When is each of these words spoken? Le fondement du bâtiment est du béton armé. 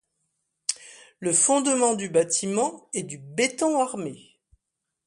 Le 1.19 1.31
fondement 1.31 1.93
du 1.93 2.09
bâtiment 2.09 2.89
est 2.95 3.03
du 3.03 3.19
béton 3.19 3.79
armé. 3.79 4.39